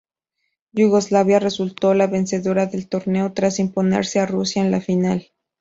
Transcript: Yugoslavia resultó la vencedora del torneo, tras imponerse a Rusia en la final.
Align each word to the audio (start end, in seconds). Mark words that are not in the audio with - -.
Yugoslavia 0.71 1.37
resultó 1.37 1.93
la 1.93 2.07
vencedora 2.07 2.65
del 2.65 2.89
torneo, 2.89 3.33
tras 3.33 3.59
imponerse 3.59 4.19
a 4.19 4.25
Rusia 4.25 4.63
en 4.63 4.71
la 4.71 4.81
final. 4.81 5.29